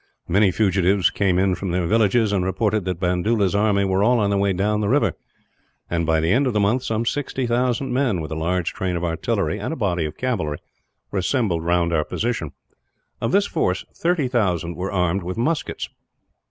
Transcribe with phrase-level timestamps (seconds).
[0.27, 4.31] Many fugitives came in from their villages, and reported that Bandoola's army were all on
[4.31, 5.13] their way down the river;
[5.91, 8.95] and by the end of the month some sixty thousand men, with a large train
[8.95, 10.57] of artillery and a body of cavalry,
[11.11, 12.51] were assembled round our position.
[13.21, 15.87] Of this force, thirty thousand were armed with muskets.